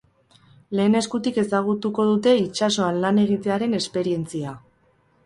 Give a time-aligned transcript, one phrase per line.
[0.77, 4.57] Lehen eskutik ezagutuko dute itsasoan lan egitearen esperientzia.